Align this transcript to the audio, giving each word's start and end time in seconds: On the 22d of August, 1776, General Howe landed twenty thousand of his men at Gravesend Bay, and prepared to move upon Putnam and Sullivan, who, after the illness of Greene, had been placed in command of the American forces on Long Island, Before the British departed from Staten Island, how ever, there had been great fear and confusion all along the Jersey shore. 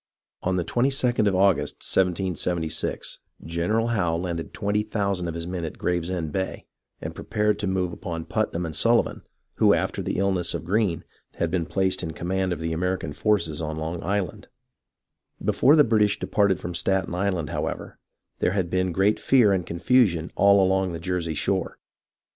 On 0.41 0.55
the 0.55 0.65
22d 0.65 1.27
of 1.27 1.35
August, 1.35 1.75
1776, 1.83 3.19
General 3.45 3.89
Howe 3.89 4.15
landed 4.15 4.51
twenty 4.51 4.81
thousand 4.81 5.27
of 5.27 5.35
his 5.35 5.45
men 5.45 5.63
at 5.63 5.77
Gravesend 5.77 6.31
Bay, 6.31 6.65
and 6.99 7.13
prepared 7.13 7.59
to 7.59 7.67
move 7.67 7.93
upon 7.93 8.25
Putnam 8.25 8.65
and 8.65 8.75
Sullivan, 8.75 9.21
who, 9.57 9.75
after 9.75 10.01
the 10.01 10.17
illness 10.17 10.55
of 10.55 10.65
Greene, 10.65 11.03
had 11.35 11.51
been 11.51 11.67
placed 11.67 12.01
in 12.01 12.13
command 12.13 12.51
of 12.51 12.59
the 12.59 12.73
American 12.73 13.13
forces 13.13 13.61
on 13.61 13.77
Long 13.77 14.01
Island, 14.01 14.47
Before 15.39 15.75
the 15.75 15.83
British 15.83 16.17
departed 16.17 16.59
from 16.59 16.73
Staten 16.73 17.13
Island, 17.13 17.51
how 17.51 17.67
ever, 17.67 17.99
there 18.39 18.53
had 18.53 18.71
been 18.71 18.91
great 18.91 19.19
fear 19.19 19.53
and 19.53 19.67
confusion 19.67 20.31
all 20.33 20.65
along 20.65 20.93
the 20.93 20.99
Jersey 20.99 21.35
shore. 21.35 21.77